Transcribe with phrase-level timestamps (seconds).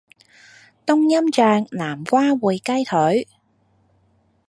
[0.83, 3.27] 冬蔭醬南瓜燴雞腿